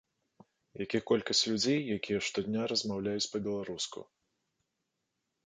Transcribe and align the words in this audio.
Як 0.83 0.95
і 0.99 1.01
колькасць 1.09 1.41
людзей, 1.51 1.79
якія 1.97 2.19
штодня 2.29 2.61
размаўляюць 2.73 3.29
па-беларуску. 3.35 3.99